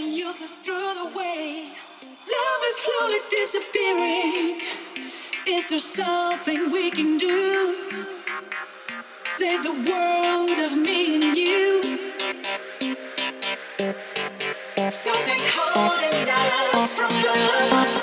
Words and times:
passing 0.00 0.12
useless 0.12 0.58
through 0.60 0.94
the 0.94 1.16
way. 1.16 1.68
Love 2.02 2.62
is 2.68 2.76
slowly 2.76 3.18
disappearing. 3.30 4.60
Is 5.46 5.70
there 5.70 5.78
something 5.78 6.70
we 6.70 6.90
can 6.90 7.18
do? 7.18 7.74
Save 9.28 9.62
the 9.62 9.72
world 9.90 10.58
of 10.58 10.76
me 10.76 11.16
and 11.16 11.36
you. 11.36 11.98
Something 14.90 15.42
holding 15.54 16.28
us 16.74 16.94
from 16.94 17.10
love. 17.22 17.99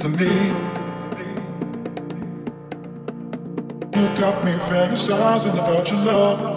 To 0.00 0.08
me. 0.08 0.24
You 3.94 4.08
got 4.16 4.42
me 4.42 4.52
fantasizing 4.52 5.52
about 5.52 5.90
your 5.90 6.00
love. 6.00 6.49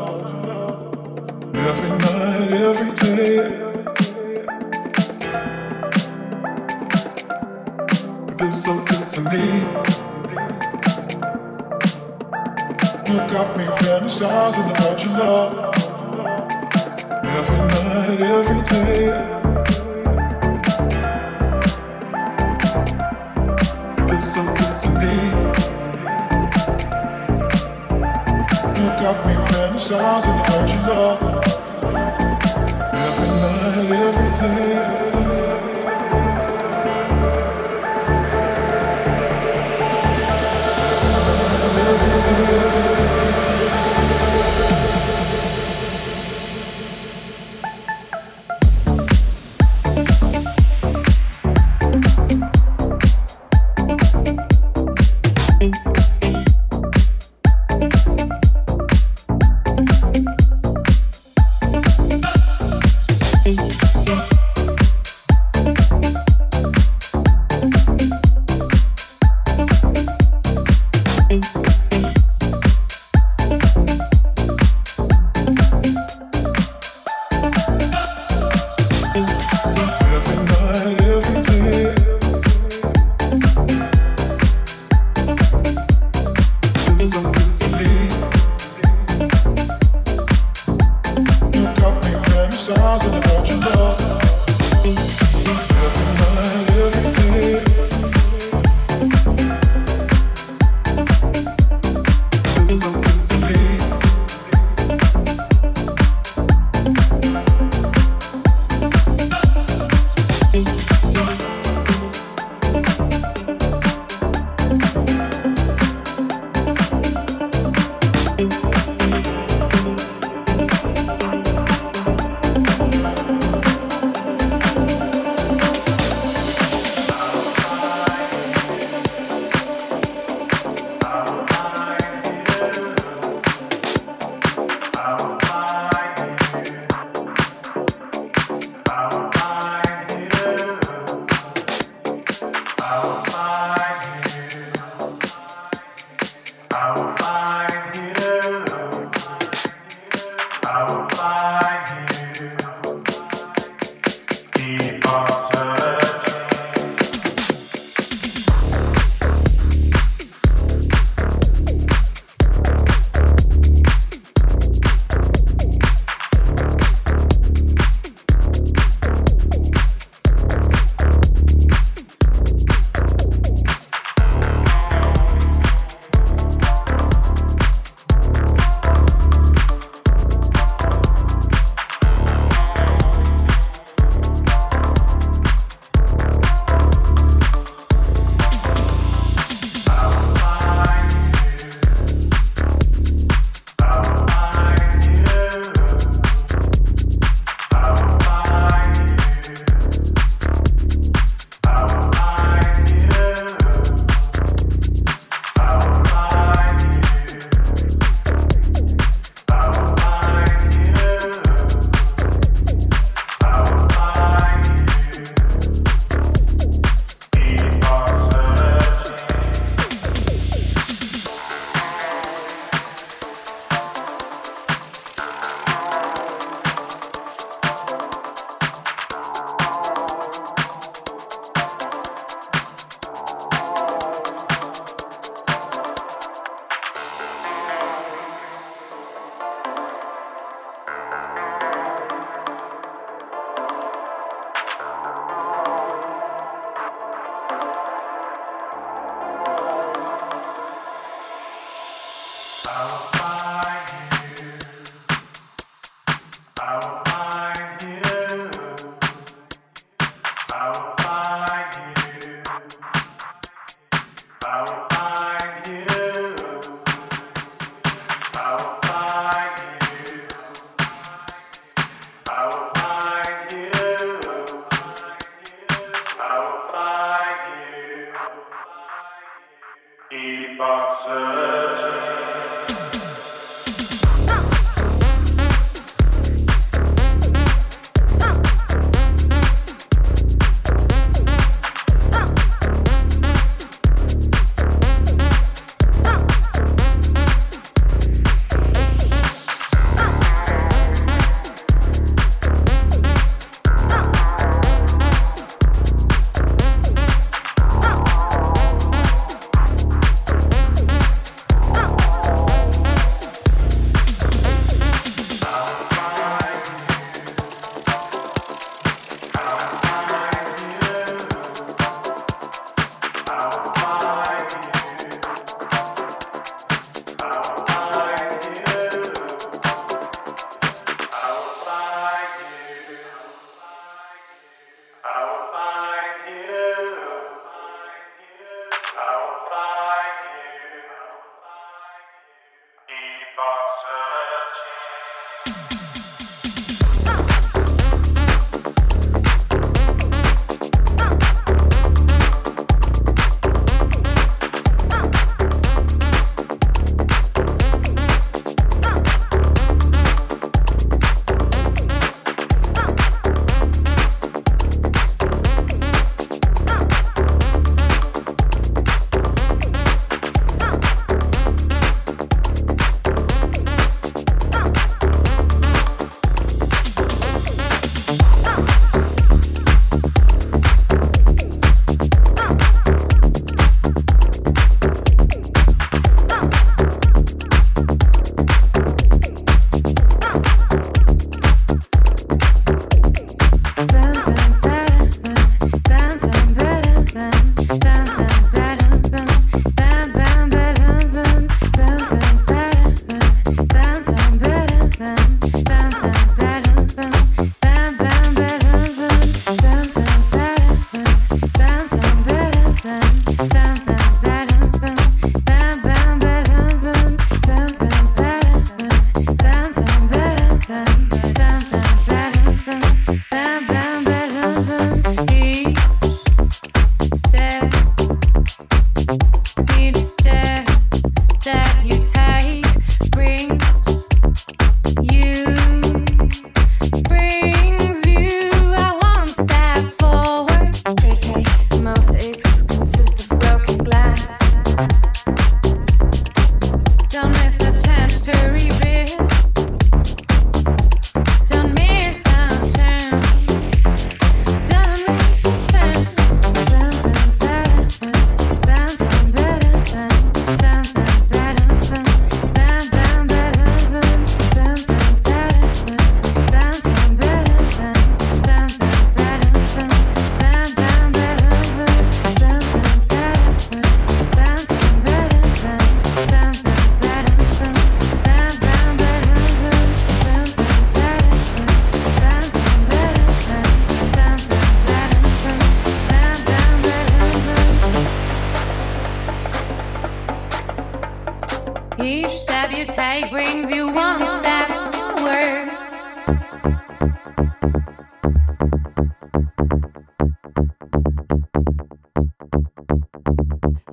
Church. 281.34 282.23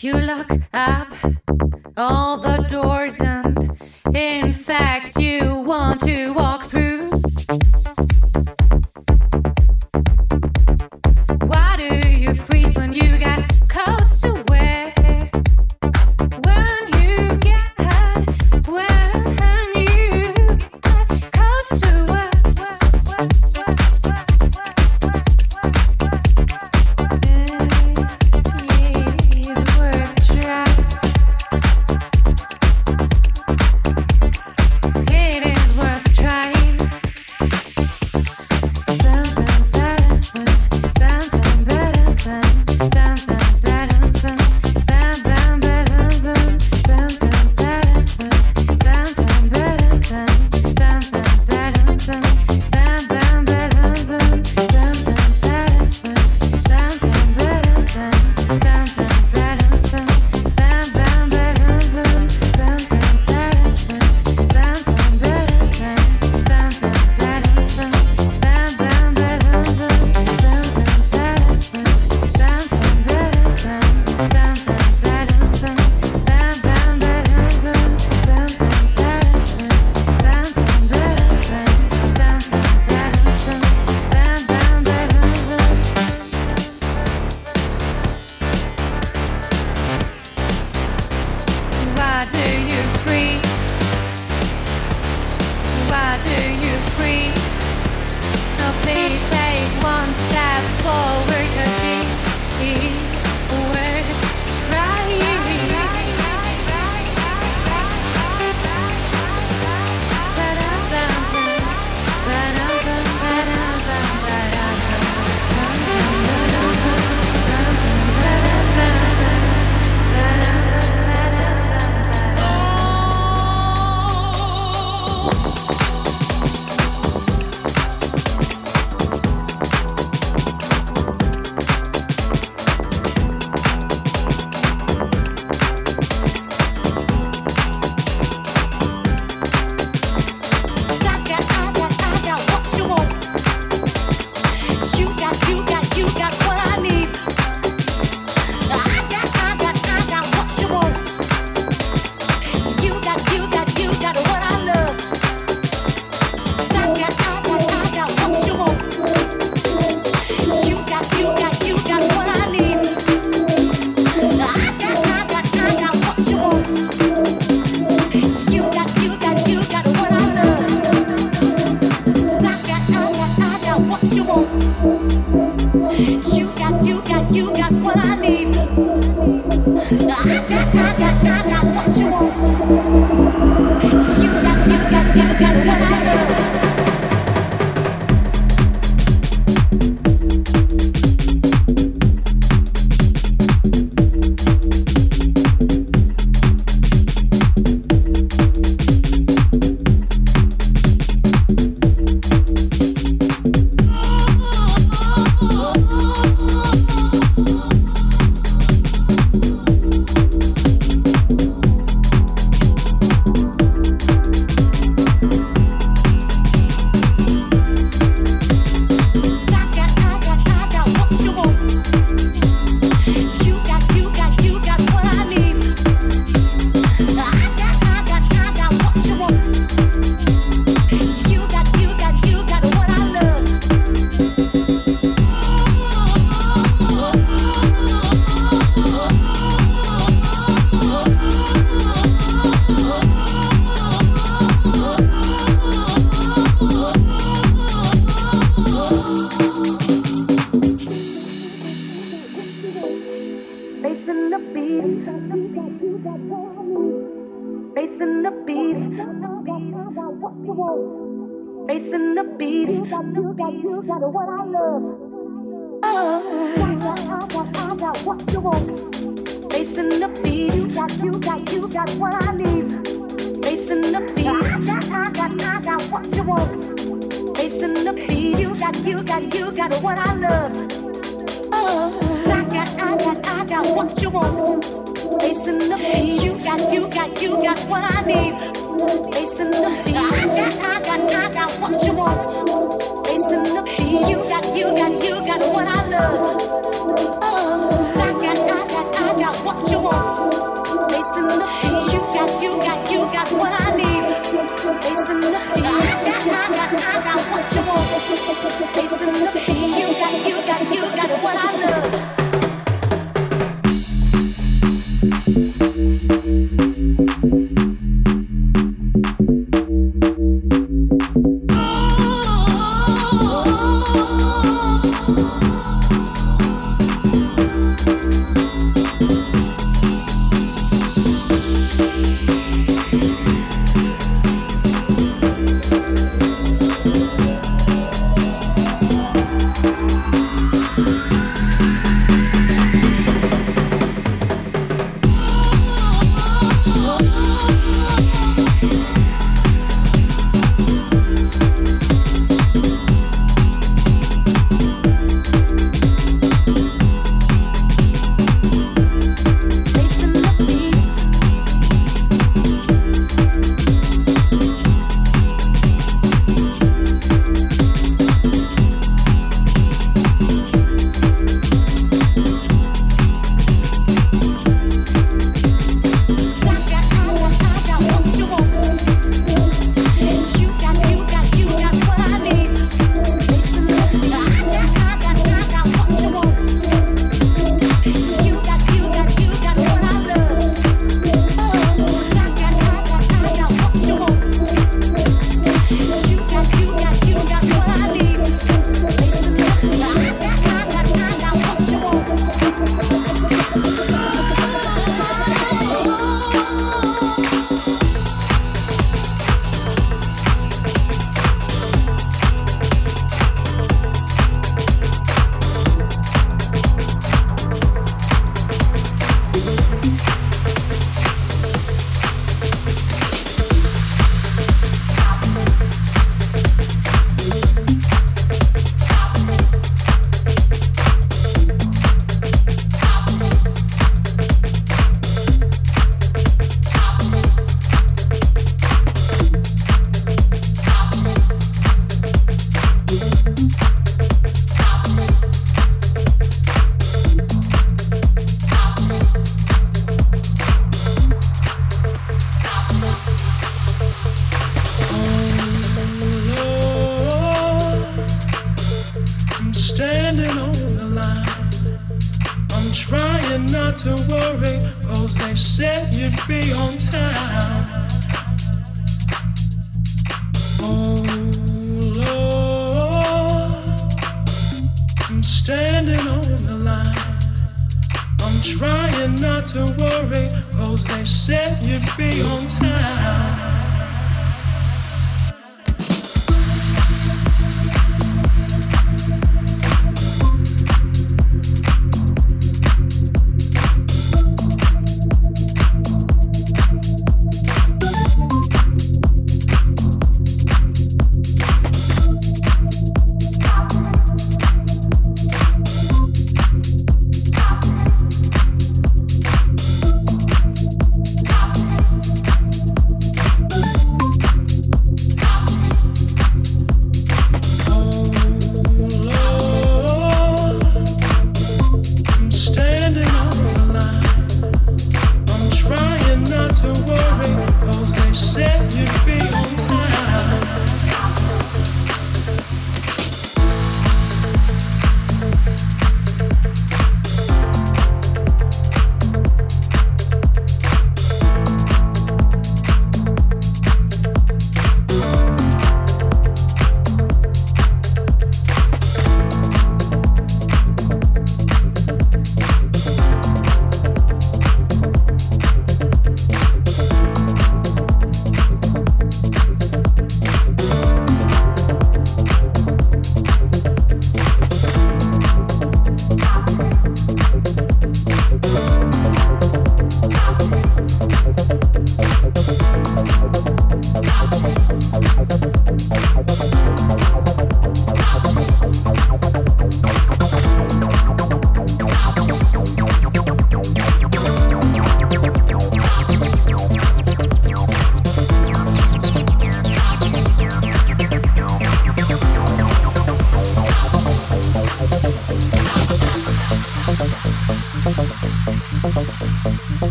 You 0.00 0.14
look 0.14 0.50
up. 0.72 1.08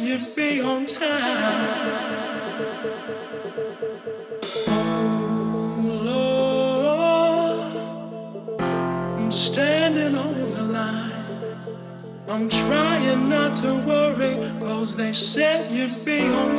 you'd 0.00 0.34
be 0.36 0.60
on 0.60 0.86
time. 0.86 1.88
Oh 4.68 6.00
Lord, 8.60 8.60
I'm 9.18 9.32
standing 9.32 10.14
on 10.14 10.34
the 10.54 10.62
line. 10.62 11.12
I'm 12.28 12.48
trying 12.48 13.28
not 13.28 13.54
to 13.56 13.74
worry, 13.86 14.36
cause 14.60 14.94
they 14.94 15.12
said 15.12 15.70
you'd 15.72 16.04
be 16.04 16.20
on 16.20 16.56